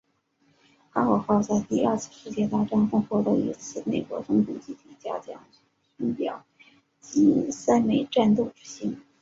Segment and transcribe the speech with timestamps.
[0.91, 5.39] 高尔号在第二次世界大战共获得一次美国总统集体嘉奖
[5.95, 6.43] 勋表
[6.99, 8.99] 及三枚战斗之星。